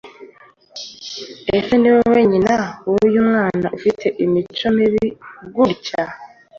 [1.57, 2.57] ese ni wowe nyina
[2.89, 5.05] w’uyu mwana ufite imico mibi
[5.55, 6.03] gutya?